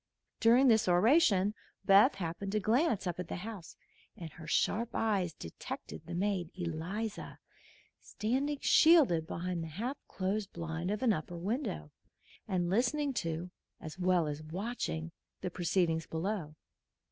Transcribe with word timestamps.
During 0.39 0.67
this 0.67 0.87
oration 0.87 1.53
Beth 1.85 2.15
happened 2.15 2.53
to 2.53 2.59
glance 2.59 3.05
up 3.05 3.19
at 3.19 3.27
the 3.27 3.35
house, 3.35 3.75
and 4.17 4.31
her 4.31 4.47
sharp 4.47 4.95
eyes 4.95 5.31
detected 5.31 6.01
the 6.07 6.15
maid, 6.15 6.49
Eliza, 6.55 7.37
standing 8.01 8.57
shielded 8.61 9.27
behind 9.27 9.63
the 9.63 9.67
half 9.67 9.99
closed 10.07 10.51
blind 10.53 10.89
of 10.89 11.03
an 11.03 11.13
upper 11.13 11.37
window 11.37 11.91
and 12.47 12.67
listening 12.67 13.13
to, 13.13 13.51
as 13.79 13.99
well 13.99 14.25
as 14.25 14.41
watching, 14.41 15.11
the 15.41 15.51
proceedings 15.51 16.07
below. 16.07 16.55